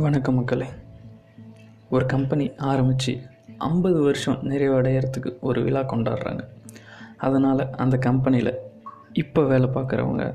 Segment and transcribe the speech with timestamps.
[0.00, 0.66] வணக்கம் மக்களே.
[1.90, 3.20] ஒரு கம்பெனி ஆரம்பித்து
[3.58, 6.42] ஐம்பது வருஷம் நிறைவடைகிறதுக்கு ஒரு விழா கொண்டாடுறாங்க.
[7.16, 8.52] அதனால் அந்த கம்பெனியில்
[9.12, 10.34] இப்போ வேலை பார்க்குறவங்க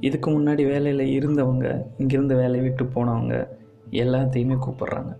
[0.00, 1.66] இதுக்கு முன்னாடி வேலையில் இருந்தவங்க
[1.98, 3.48] இங்கேருந்து வேலையை விட்டு போனவங்க
[3.90, 5.12] எல்லாத்தையுமே கூப்பிட்றாங்க.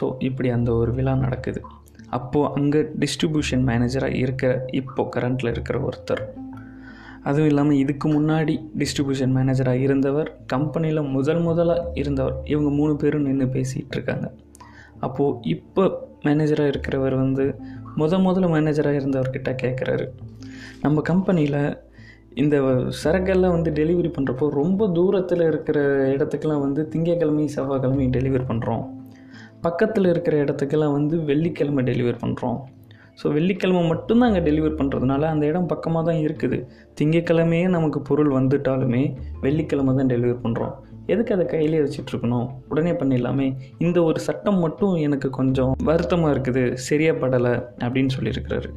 [0.00, 1.62] ஸோ இப்படி அந்த ஒரு விழா நடக்குது.
[2.08, 6.24] அப்போது அங்கே டிஸ்ட்ரிபியூஷன் மேனேஜராக இருக்கிற இப்போது கரண்ட்டில் இருக்கிற ஒருத்தர்
[7.24, 13.46] அதுவும் இல்லாமல் இதுக்கு முன்னாடி டிஸ்ட்ரிபியூஷன் மேனேஜராக இருந்தவர் கம்பெனியில் முதல் முதலாக இருந்தவர் இவங்க மூணு பேரும் நின்று
[13.46, 14.30] பேசிகிட்டு இருக்காங்க.
[15.00, 15.84] அப்போது இப்போ
[16.24, 17.44] மேனேஜராக இருக்கிறவர் வந்து
[17.96, 20.06] முத முதல்ல மேனேஜராக இருந்தவர்கிட்ட கேட்குறாரு
[20.80, 21.76] நம்ம கம்பெனியில்
[22.34, 22.56] இந்த
[23.04, 25.78] சரக்கெல்லாம் வந்து டெலிவரி பண்ணுறப்போ ரொம்ப தூரத்தில் இருக்கிற
[26.16, 28.84] இடத்துக்கெல்லாம் வந்து திங்கக்கிழமை செவ்வாய்க்கிழமை டெலிவரி பண்ணுறோம்
[29.60, 32.58] பக்கத்தில் இருக்கிற இடத்துக்கெல்லாம் வந்து வெள்ளிக்கிழமை டெலிவரி பண்ணுறோம்
[33.18, 36.58] ஸோ வெள்ளிக்கிழமை மட்டும்தான் அங்கே டெலிவரி பண்ணுறதுனால அந்த இடம் பக்கமாக தான் இருக்குது.
[37.00, 39.02] திங்கக்கிழமையே நமக்கு பொருள் வந்துட்டாலுமே
[39.40, 40.74] வெள்ளிக்கிழமை தான் டெலிவரி பண்ணுறோம்
[41.06, 42.48] எதுக்கு அதை கையிலே வச்சிட்ருக்கணும்?
[42.68, 43.54] உடனே பண்ணிடலாமே.
[43.78, 46.74] இந்த ஒரு சட்டம் மட்டும் எனக்கு கொஞ்சம் வருத்தமாக இருக்குது.
[46.88, 47.54] சரியாக படலை
[47.84, 48.70] அப்படின்னு சொல்லியிருக்கிறாரு.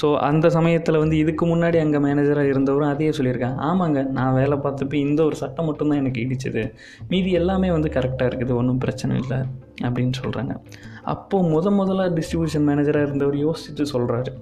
[0.00, 3.58] ஸோ அந்த சமயத்தில் வந்து இதுக்கு முன்னாடி அங்கே மேனேஜராக இருந்தவரும் அதையே சொல்லியிருக்காங்க.
[3.70, 6.72] ஆமாங்க நான் வேலை பார்த்தப்போ இந்த ஒரு சட்டம் மட்டும்தான் எனக்கு இடிச்சது.
[7.08, 8.54] மீதி எல்லாமே வந்து கரெக்டாக இருக்குது.
[8.54, 9.38] ஒன்றும் பிரச்சனை இல்லை
[9.82, 10.52] அப்படின்னு சொல்கிறாங்க
[11.02, 14.32] அப்போது முத முதல்ல டிஸ்ட்ரிபியூஷன் மேனேஜராக இருந்தவர் யோசித்து சொல்கிறாரு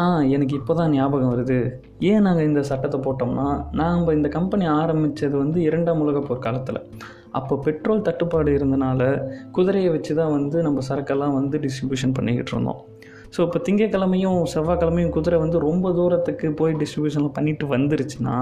[0.00, 1.58] ஆ எனக்கு இப்போ தான் ஞாபகம் வருது.
[2.10, 3.46] ஏன் நாங்கள் இந்த சட்டத்தை போட்டோம்னா
[3.80, 6.80] நாம் இந்த கம்பெனி ஆரம்பித்தது வந்து இரண்டாம் உலக போர் காலத்தில்.
[7.38, 9.02] அப்போ பெட்ரோல் தட்டுப்பாடு இருந்தனால
[9.58, 12.80] குதிரையை வச்சு தான் வந்து நம்ம சரக்கெல்லாம் வந்து டிஸ்ட்ரிபியூஷன் பண்ணிக்கிட்டு இருந்தோம்.
[13.34, 18.36] ஸோ இப்போ திங்கக்கிழமையும் செவ்வாய்க்கிழமையும் குதிரை வந்து ரொம்ப தூரத்துக்கு போய் டிஸ்ட்ரிபியூஷனில் பண்ணிட்டு வந்துருச்சுன்னா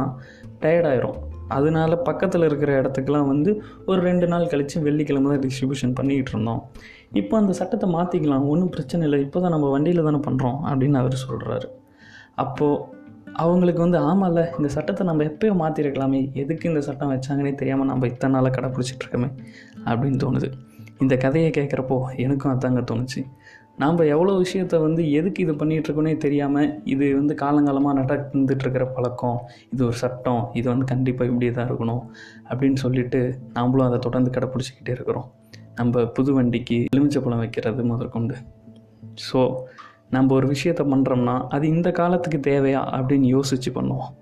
[0.62, 1.18] டயர்டாயிரும்
[1.56, 3.50] அதனால பக்கத்தில் இருக்கிற இடத்துக்குலாம் வந்து
[3.90, 6.60] ஒரு ரெண்டு நாள் கழித்து வெள்ளிக்கிழமை தான் டிஸ்ட்ரிபியூஷன் பண்ணிக்கிட்டு இருந்தோம்.
[7.20, 11.16] இப்போ அந்த சட்டத்தை மாற்றிக்கலாம் ஒன்றும் பிரச்சனை இல்லை இப்போ தான் நம்ம வண்டியில் தானே பண்ணுறோம் அப்படின்னு அவர்
[11.26, 11.68] சொல்கிறாரு
[12.44, 12.96] அப்போது
[13.42, 18.32] அவங்களுக்கு வந்து ஆமாம்ல இந்த சட்டத்தை நம்ம எப்போயோ மாற்றிருக்கலாமே எதுக்கு இந்த சட்டம் வச்சாங்கன்னே தெரியாமல் நம்ம இத்தனை
[18.36, 19.28] நாளாக கடைப்பிடிச்சிட்ருக்கோமே
[19.88, 20.48] அப்படின்னு தோணுது.
[21.04, 23.20] இந்த கதையை கேட்குறப்போ எனக்கும் அதாங்க தோணுச்சு.
[23.80, 29.38] நாம் எவ்வளோ விஷயத்த வந்து எதுக்கு இது பண்ணிகிட்ருக்கோனே தெரியாமல் இது வந்து காலங்காலமாக நடந்துட்டுருக்கிற பழக்கம்
[29.72, 32.02] இது ஒரு சட்டம் இது வந்து கண்டிப்பாக இப்படி தான் இருக்கணும்
[32.50, 33.20] அப்படின்னு சொல்லிட்டு
[33.56, 35.28] நாம்ளும் அதை தொடர்ந்து கடைப்பிடிச்சிக்கிட்டே இருக்கிறோம்.
[35.80, 38.36] நம்ம புது வண்டிக்கு எலுமிச்சப்பழம் வைக்கிறது முதற்கொண்டு
[39.28, 39.40] ஸோ
[40.10, 44.12] நம்ம ஒரு விஷயத்த பண்ணுறோம்னா அது இந்த காலத்துக்கு தேவையா அப்படின்னு யோசித்து பண்ணுவோம்.